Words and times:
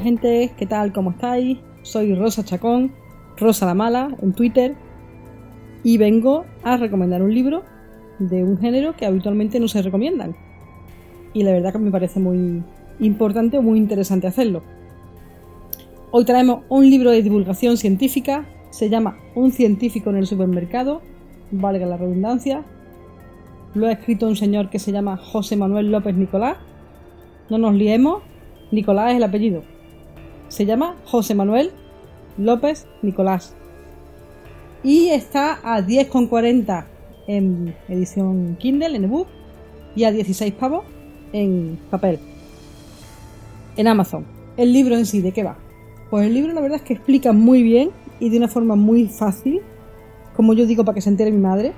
gente, 0.00 0.52
¿qué 0.56 0.66
tal? 0.66 0.92
¿Cómo 0.92 1.10
estáis? 1.10 1.58
Soy 1.82 2.14
Rosa 2.14 2.44
Chacón, 2.44 2.92
Rosa 3.36 3.66
la 3.66 3.74
Mala, 3.74 4.16
en 4.20 4.32
Twitter, 4.32 4.74
y 5.84 5.98
vengo 5.98 6.44
a 6.62 6.76
recomendar 6.76 7.22
un 7.22 7.32
libro 7.32 7.62
de 8.18 8.42
un 8.44 8.58
género 8.58 8.96
que 8.96 9.06
habitualmente 9.06 9.60
no 9.60 9.68
se 9.68 9.82
recomiendan. 9.82 10.34
Y 11.32 11.42
la 11.42 11.52
verdad 11.52 11.72
que 11.72 11.78
me 11.78 11.90
parece 11.90 12.20
muy 12.20 12.62
importante 12.98 13.58
o 13.58 13.62
muy 13.62 13.78
interesante 13.78 14.26
hacerlo. 14.26 14.62
Hoy 16.10 16.24
traemos 16.24 16.64
un 16.68 16.88
libro 16.90 17.10
de 17.10 17.22
divulgación 17.22 17.76
científica, 17.76 18.46
se 18.70 18.88
llama 18.88 19.18
Un 19.34 19.52
científico 19.52 20.10
en 20.10 20.16
el 20.16 20.26
supermercado, 20.26 21.02
valga 21.50 21.86
la 21.86 21.96
redundancia. 21.96 22.64
Lo 23.74 23.86
ha 23.86 23.92
escrito 23.92 24.26
un 24.26 24.36
señor 24.36 24.70
que 24.70 24.78
se 24.78 24.92
llama 24.92 25.16
José 25.16 25.56
Manuel 25.56 25.92
López 25.92 26.16
Nicolás. 26.16 26.56
No 27.48 27.58
nos 27.58 27.74
liemos, 27.74 28.22
Nicolás 28.72 29.12
es 29.12 29.16
el 29.18 29.22
apellido. 29.22 29.62
Se 30.50 30.66
llama 30.66 30.96
José 31.04 31.36
Manuel 31.36 31.70
López 32.36 32.88
Nicolás. 33.02 33.54
Y 34.82 35.10
está 35.10 35.60
a 35.62 35.80
10,40 35.80 36.86
en 37.28 37.76
edición 37.88 38.56
Kindle, 38.58 38.96
en 38.96 39.04
ebook, 39.04 39.28
y 39.94 40.02
a 40.02 40.10
16 40.10 40.52
pavos 40.54 40.84
en 41.32 41.78
papel. 41.88 42.18
En 43.76 43.86
Amazon. 43.86 44.26
El 44.56 44.72
libro 44.72 44.96
en 44.96 45.06
sí, 45.06 45.20
¿de 45.20 45.30
qué 45.30 45.44
va? 45.44 45.56
Pues 46.10 46.26
el 46.26 46.34
libro 46.34 46.52
la 46.52 46.60
verdad 46.60 46.78
es 46.78 46.82
que 46.82 46.94
explica 46.94 47.32
muy 47.32 47.62
bien 47.62 47.90
y 48.18 48.28
de 48.30 48.38
una 48.38 48.48
forma 48.48 48.74
muy 48.74 49.06
fácil, 49.06 49.60
como 50.34 50.52
yo 50.54 50.66
digo 50.66 50.84
para 50.84 50.96
que 50.96 51.00
se 51.00 51.10
entere 51.10 51.30
mi 51.30 51.40
madre. 51.40 51.74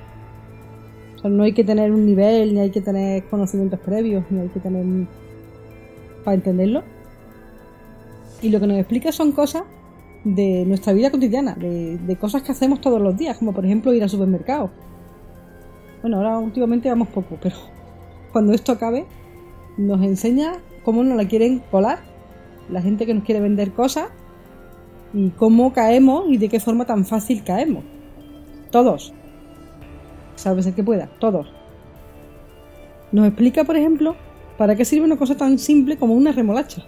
O 1.17 1.19
sea, 1.19 1.31
no 1.31 1.43
hay 1.43 1.53
que 1.53 1.62
tener 1.62 1.93
un 1.93 2.07
nivel, 2.07 2.55
ni 2.55 2.61
hay 2.61 2.70
que 2.70 2.81
tener 2.81 3.25
conocimientos 3.25 3.79
previos, 3.81 4.25
ni 4.31 4.41
hay 4.41 4.48
que 4.48 4.61
tener 4.61 5.07
para 6.25 6.36
entenderlo. 6.36 6.83
Y 8.43 8.51
lo 8.51 8.61
que 8.61 8.67
nos 8.67 8.79
explica 8.79 9.12
son 9.12 9.33
cosas 9.33 9.62
de 10.25 10.65
nuestra 10.67 10.93
vida 10.93 11.11
cotidiana, 11.11 11.55
de, 11.55 12.17
cosas 12.21 12.43
que 12.43 12.53
hacemos 12.53 12.81
todos 12.81 13.01
los 13.01 13.17
días, 13.17 13.39
como 13.39 13.53
por 13.53 13.65
ejemplo 13.65 13.95
ir 13.95 14.03
al 14.03 14.11
supermercado. 14.11 14.71
Bueno, 16.01 16.19
ahora 16.19 16.39
últimamente 16.39 16.89
vamos 16.89 17.09
poco, 17.09 17.39
pero 17.41 17.57
cuando 18.33 18.53
esto 18.53 18.73
acabe, 18.73 19.07
nos 19.77 20.03
enseña 20.03 20.55
cómo 20.85 21.03
nos 21.05 21.17
la 21.17 21.27
quieren 21.27 21.61
colar 21.70 22.01
la 22.69 22.83
gente 22.83 23.07
que 23.07 23.15
nos 23.15 23.25
quiere 23.25 23.41
vender 23.41 23.73
cosas 23.73 24.09
y 25.15 25.31
cómo 25.31 25.73
caemos 25.73 26.25
y 26.29 26.39
de 26.39 26.48
qué 26.48 26.61
forma 26.61 26.85
tan 26.85 27.05
fácil 27.05 27.43
caemos. 27.45 27.85
Todos. 28.70 29.13
Sabes 30.35 30.67
el 30.67 30.75
que 30.75 30.83
pueda, 30.83 31.09
todos. 31.19 31.53
Nos 33.13 33.27
explica, 33.27 33.65
por 33.65 33.77
ejemplo, 33.77 34.17
¿Para 34.63 34.77
qué 34.77 34.85
sirve 34.85 35.05
una 35.05 35.17
cosa 35.17 35.37
tan 35.37 35.59
simple 35.59 35.97
como 35.97 36.15
una 36.15 36.33
remolacha? 36.33 36.85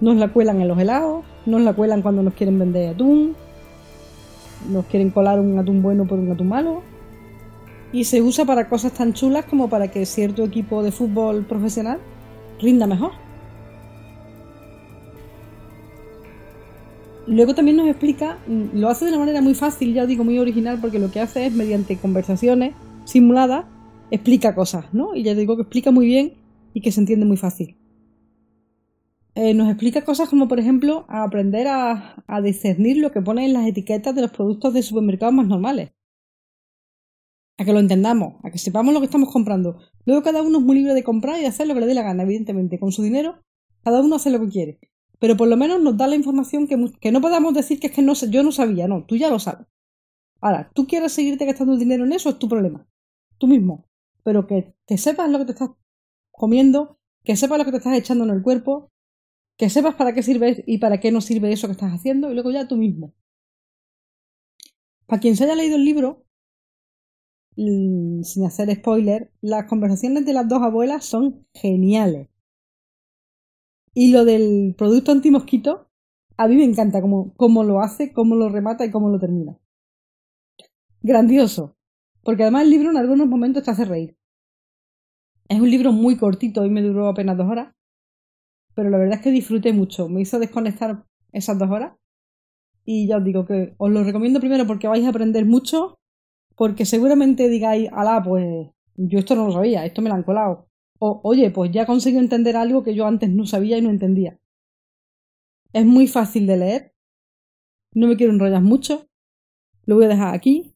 Nos 0.00 0.16
la 0.16 0.28
cuelan 0.28 0.60
en 0.60 0.68
los 0.68 0.78
helados, 0.78 1.24
nos 1.46 1.60
la 1.60 1.72
cuelan 1.74 2.02
cuando 2.02 2.22
nos 2.22 2.34
quieren 2.34 2.58
vender 2.58 2.94
atún, 2.94 3.36
nos 4.70 4.86
quieren 4.86 5.10
colar 5.10 5.40
un 5.40 5.58
atún 5.58 5.82
bueno 5.82 6.06
por 6.06 6.18
un 6.18 6.30
atún 6.30 6.48
malo. 6.48 6.82
Y 7.92 8.04
se 8.04 8.22
usa 8.22 8.44
para 8.44 8.68
cosas 8.68 8.92
tan 8.92 9.12
chulas 9.12 9.44
como 9.44 9.68
para 9.68 9.88
que 9.88 10.06
cierto 10.06 10.44
equipo 10.44 10.82
de 10.82 10.92
fútbol 10.92 11.44
profesional 11.44 11.98
rinda 12.60 12.86
mejor. 12.86 13.12
Luego 17.26 17.54
también 17.54 17.76
nos 17.76 17.88
explica, 17.88 18.38
lo 18.48 18.88
hace 18.88 19.04
de 19.04 19.12
una 19.12 19.20
manera 19.20 19.40
muy 19.40 19.54
fácil, 19.54 19.94
ya 19.94 20.06
digo 20.06 20.24
muy 20.24 20.38
original, 20.38 20.78
porque 20.80 20.98
lo 20.98 21.10
que 21.10 21.20
hace 21.20 21.46
es 21.46 21.52
mediante 21.52 21.96
conversaciones 21.96 22.74
simuladas 23.04 23.66
explica 24.10 24.54
cosas, 24.54 24.86
¿no? 24.92 25.14
Y 25.14 25.22
ya 25.22 25.34
digo 25.34 25.56
que 25.56 25.62
explica 25.62 25.90
muy 25.90 26.06
bien 26.06 26.32
y 26.74 26.80
que 26.80 26.90
se 26.90 27.00
entiende 27.00 27.26
muy 27.26 27.36
fácil. 27.36 27.76
Eh, 29.34 29.54
nos 29.54 29.68
explica 29.68 30.04
cosas 30.04 30.28
como, 30.28 30.48
por 30.48 30.58
ejemplo, 30.58 31.06
aprender 31.08 31.68
a, 31.68 32.22
a 32.26 32.40
discernir 32.40 32.96
lo 32.98 33.12
que 33.12 33.22
pone 33.22 33.46
en 33.46 33.52
las 33.52 33.66
etiquetas 33.66 34.14
de 34.14 34.22
los 34.22 34.30
productos 34.30 34.74
de 34.74 34.82
supermercados 34.82 35.34
más 35.34 35.46
normales. 35.46 35.92
A 37.58 37.64
que 37.64 37.72
lo 37.72 37.78
entendamos, 37.78 38.34
a 38.42 38.50
que 38.50 38.58
sepamos 38.58 38.92
lo 38.94 39.00
que 39.00 39.06
estamos 39.06 39.32
comprando. 39.32 39.78
Luego 40.04 40.22
cada 40.22 40.42
uno 40.42 40.58
es 40.58 40.64
muy 40.64 40.76
libre 40.76 40.94
de 40.94 41.04
comprar 41.04 41.38
y 41.38 41.42
de 41.42 41.48
hacer 41.48 41.66
lo 41.66 41.74
que 41.74 41.80
le 41.80 41.86
dé 41.86 41.94
la 41.94 42.02
gana, 42.02 42.22
evidentemente. 42.22 42.78
Con 42.78 42.90
su 42.90 43.02
dinero, 43.02 43.42
cada 43.84 44.00
uno 44.00 44.16
hace 44.16 44.30
lo 44.30 44.40
que 44.40 44.48
quiere. 44.48 44.78
Pero 45.18 45.36
por 45.36 45.48
lo 45.48 45.56
menos 45.56 45.80
nos 45.80 45.96
da 45.96 46.06
la 46.06 46.16
información 46.16 46.66
que, 46.66 46.76
que 47.00 47.12
no 47.12 47.20
podamos 47.20 47.54
decir 47.54 47.78
que 47.78 47.88
es 47.88 47.92
que 47.92 48.02
no, 48.02 48.14
yo 48.14 48.42
no 48.42 48.52
sabía, 48.52 48.88
no, 48.88 49.04
tú 49.04 49.16
ya 49.16 49.28
lo 49.28 49.38
sabes. 49.38 49.66
Ahora, 50.40 50.70
tú 50.74 50.86
quieres 50.86 51.12
seguirte 51.12 51.44
gastando 51.44 51.74
el 51.74 51.78
dinero 51.78 52.04
en 52.04 52.12
eso, 52.12 52.30
es 52.30 52.38
tu 52.38 52.48
problema. 52.48 52.86
Tú 53.36 53.46
mismo 53.46 53.90
pero 54.22 54.46
que, 54.46 54.74
te 54.86 54.98
sepas 54.98 55.30
lo 55.30 55.38
que 55.38 55.46
te 55.46 55.52
estás 55.52 55.70
comiendo, 56.30 56.98
que 57.24 57.36
sepas 57.36 57.58
lo 57.58 57.64
que 57.64 57.72
te 57.72 57.78
estás 57.78 57.96
echando 57.96 58.24
en 58.24 58.30
el 58.30 58.42
cuerpo, 58.42 58.90
que 59.60 59.68
sepas 59.68 59.94
para 59.94 60.14
qué 60.14 60.22
sirve 60.22 60.64
y 60.66 60.78
para 60.78 61.00
qué 61.00 61.12
no 61.12 61.20
sirve 61.20 61.52
eso 61.52 61.66
que 61.66 61.72
estás 61.72 61.92
haciendo, 61.92 62.30
y 62.30 62.34
luego 62.34 62.50
ya 62.50 62.66
tú 62.66 62.78
mismo. 62.78 63.12
Para 65.04 65.20
quien 65.20 65.36
se 65.36 65.44
haya 65.44 65.54
leído 65.54 65.76
el 65.76 65.84
libro, 65.84 66.24
sin 67.56 68.46
hacer 68.46 68.74
spoiler, 68.74 69.30
las 69.42 69.66
conversaciones 69.66 70.24
de 70.24 70.32
las 70.32 70.48
dos 70.48 70.62
abuelas 70.62 71.04
son 71.04 71.46
geniales. 71.52 72.30
Y 73.92 74.12
lo 74.12 74.24
del 74.24 74.74
producto 74.78 75.12
antimosquito, 75.12 75.90
a 76.38 76.48
mí 76.48 76.56
me 76.56 76.64
encanta 76.64 77.02
cómo, 77.02 77.34
cómo 77.34 77.62
lo 77.62 77.80
hace, 77.80 78.14
cómo 78.14 78.36
lo 78.36 78.48
remata 78.48 78.86
y 78.86 78.90
cómo 78.90 79.10
lo 79.10 79.18
termina. 79.18 79.58
Grandioso. 81.02 81.76
Porque 82.22 82.44
además 82.44 82.62
el 82.62 82.70
libro 82.70 82.88
en 82.88 82.96
algunos 82.96 83.26
momentos 83.26 83.62
te 83.62 83.72
hace 83.72 83.84
reír. 83.84 84.16
Es 85.50 85.60
un 85.60 85.68
libro 85.68 85.92
muy 85.92 86.16
cortito 86.16 86.64
y 86.64 86.70
me 86.70 86.80
duró 86.80 87.08
apenas 87.08 87.36
dos 87.36 87.46
horas. 87.46 87.74
Pero 88.74 88.90
la 88.90 88.98
verdad 88.98 89.16
es 89.18 89.22
que 89.22 89.30
disfruté 89.30 89.72
mucho. 89.72 90.08
Me 90.08 90.20
hizo 90.20 90.38
desconectar 90.38 91.04
esas 91.32 91.58
dos 91.58 91.70
horas. 91.70 91.96
Y 92.84 93.06
ya 93.06 93.18
os 93.18 93.24
digo 93.24 93.44
que 93.44 93.74
os 93.78 93.90
lo 93.90 94.04
recomiendo 94.04 94.40
primero 94.40 94.66
porque 94.66 94.88
vais 94.88 95.04
a 95.04 95.10
aprender 95.10 95.44
mucho. 95.46 95.98
Porque 96.56 96.84
seguramente 96.84 97.48
digáis, 97.48 97.88
alá, 97.92 98.22
pues 98.22 98.68
yo 98.96 99.18
esto 99.18 99.34
no 99.34 99.46
lo 99.46 99.52
sabía, 99.52 99.86
esto 99.86 100.02
me 100.02 100.08
lo 100.08 100.14
han 100.14 100.22
colado. 100.22 100.68
O, 100.98 101.20
oye, 101.24 101.50
pues 101.50 101.70
ya 101.72 101.86
conseguí 101.86 102.18
entender 102.18 102.56
algo 102.56 102.82
que 102.84 102.94
yo 102.94 103.06
antes 103.06 103.30
no 103.30 103.46
sabía 103.46 103.78
y 103.78 103.82
no 103.82 103.90
entendía. 103.90 104.38
Es 105.72 105.86
muy 105.86 106.06
fácil 106.06 106.46
de 106.46 106.56
leer. 106.56 106.94
No 107.94 108.06
me 108.08 108.16
quiero 108.16 108.32
enrollar 108.32 108.62
mucho. 108.62 109.08
Lo 109.84 109.96
voy 109.96 110.04
a 110.04 110.08
dejar 110.08 110.34
aquí. 110.34 110.74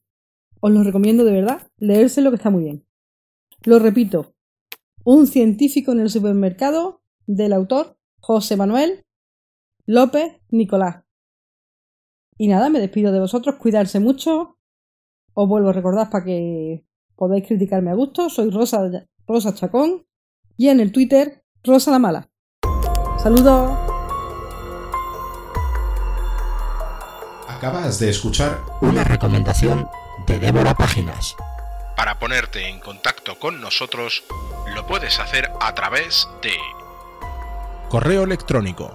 Os 0.59 0.71
lo 0.71 0.83
recomiendo 0.83 1.23
de 1.23 1.31
verdad, 1.31 1.67
leérselo 1.77 2.31
que 2.31 2.37
está 2.37 2.49
muy 2.49 2.63
bien. 2.63 2.85
Lo 3.63 3.77
repito, 3.77 4.33
Un 5.03 5.27
científico 5.27 5.91
en 5.91 5.99
el 5.99 6.09
supermercado 6.09 7.03
del 7.27 7.53
autor 7.53 7.97
José 8.19 8.57
Manuel 8.57 9.03
López 9.85 10.41
Nicolás. 10.49 11.03
Y 12.37 12.47
nada, 12.47 12.69
me 12.69 12.79
despido 12.79 13.11
de 13.11 13.19
vosotros, 13.19 13.55
cuidarse 13.55 13.99
mucho. 13.99 14.57
Os 15.33 15.47
vuelvo 15.47 15.69
a 15.69 15.73
recordar 15.73 16.09
para 16.09 16.25
que 16.25 16.85
podáis 17.15 17.47
criticarme 17.47 17.91
a 17.91 17.95
gusto. 17.95 18.29
Soy 18.29 18.49
Rosa, 18.49 18.89
Rosa 19.27 19.53
Chacón 19.53 20.05
y 20.57 20.69
en 20.69 20.79
el 20.79 20.91
Twitter 20.91 21.43
Rosa 21.63 21.91
la 21.91 21.99
Mala. 21.99 22.29
Saludos. 23.17 23.71
Acabas 27.47 27.99
de 27.99 28.09
escuchar 28.09 28.61
una 28.81 29.03
recomendación 29.03 29.87
de 30.27 30.39
Débora 30.39 30.75
Páginas. 30.75 31.35
Para 31.95 32.19
ponerte 32.19 32.67
en 32.67 32.79
contacto 32.79 33.39
con 33.39 33.61
nosotros, 33.61 34.23
lo 34.75 34.85
puedes 34.85 35.19
hacer 35.19 35.49
a 35.61 35.73
través 35.73 36.27
de 36.41 36.51
correo 37.89 38.23
electrónico 38.23 38.91